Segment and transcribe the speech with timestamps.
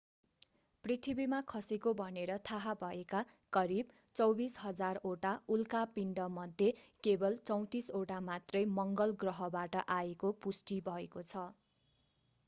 [0.83, 3.19] पृथ्वीमा खसेको भनेर थाहा भएका
[3.53, 6.71] करिब 24,000 वटा उल्का पिण्डमध्ये
[7.03, 11.45] केवल 34 वटा मात्रै मंगल ग्रहबाट आएको पुष्टि भएको छ